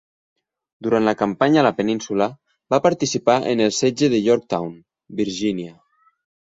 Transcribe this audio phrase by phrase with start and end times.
[0.87, 2.29] Durant la campanya a la península,
[2.75, 4.77] va participar en el setge de Yorktown,
[5.23, 5.81] Virgínia.